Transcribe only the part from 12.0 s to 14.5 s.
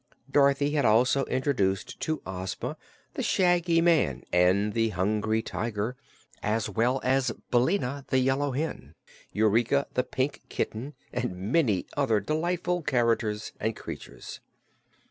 delightful characters and creatures.